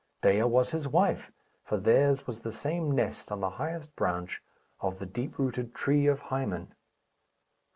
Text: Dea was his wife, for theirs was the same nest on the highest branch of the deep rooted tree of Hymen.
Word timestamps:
Dea 0.23 0.41
was 0.41 0.71
his 0.71 0.87
wife, 0.87 1.31
for 1.63 1.77
theirs 1.77 2.25
was 2.25 2.41
the 2.41 2.51
same 2.51 2.89
nest 2.89 3.31
on 3.31 3.39
the 3.39 3.51
highest 3.61 3.95
branch 3.95 4.41
of 4.79 4.97
the 4.97 5.05
deep 5.05 5.37
rooted 5.37 5.75
tree 5.75 6.07
of 6.07 6.21
Hymen. 6.33 6.73